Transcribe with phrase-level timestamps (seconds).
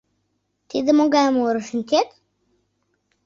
[0.69, 2.09] —Тиде могай муро, шинчет?